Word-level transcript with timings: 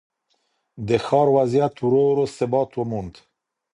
د 0.87 0.89
ښار 1.05 1.27
وضعیت 1.37 1.75
ورو 1.79 2.01
ورو 2.09 2.25
ثبات 2.37 2.69
وموند. 2.75 3.13